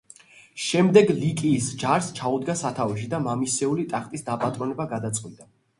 შემდეგ 0.67 1.11
ლიკიის 1.17 1.67
ჯარს 1.83 2.09
ჩაუდგა 2.21 2.57
სათავეში 2.65 3.09
და 3.15 3.23
მამისეული 3.29 3.89
ტახტის 3.95 4.31
დაპატრონება 4.33 4.93
გადაწყვიტა. 4.99 5.53